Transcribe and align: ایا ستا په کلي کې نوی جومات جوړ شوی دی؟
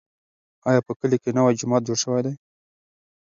ایا 0.69 0.79
ستا 0.81 0.85
په 0.87 0.93
کلي 0.99 1.17
کې 1.23 1.31
نوی 1.37 1.53
جومات 1.59 1.81
جوړ 1.87 1.97
شوی 2.03 2.21
دی؟ 2.25 2.33